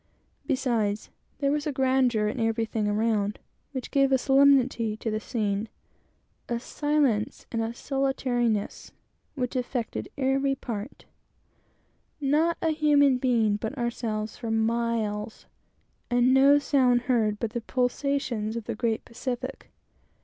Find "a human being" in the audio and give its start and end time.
12.63-13.57